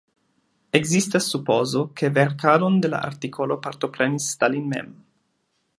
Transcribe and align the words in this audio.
Ekzistas 0.77 1.27
supozo, 1.33 1.83
ke 2.01 2.09
verkadon 2.15 2.81
de 2.85 2.91
la 2.95 3.05
artikolo 3.11 3.61
partoprenis 3.67 4.31
Stalin 4.37 4.65
mem. 4.73 4.91